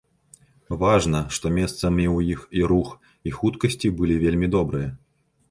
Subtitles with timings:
[0.83, 2.89] Важна, што месцамі ў іх і рух,
[3.29, 4.91] і хуткасці былі вельмі добрыя.